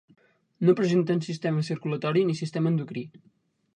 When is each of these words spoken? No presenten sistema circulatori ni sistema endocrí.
No 0.69 0.73
presenten 0.79 1.21
sistema 1.27 1.67
circulatori 1.69 2.25
ni 2.31 2.39
sistema 2.41 2.73
endocrí. 2.73 3.05